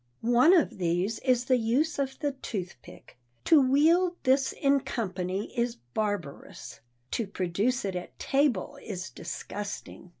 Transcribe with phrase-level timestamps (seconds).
[0.23, 3.19] One of these is the use of the toothpick.
[3.45, 6.79] To wield this in company is barbarous;
[7.11, 10.09] to produce it at table is disgusting.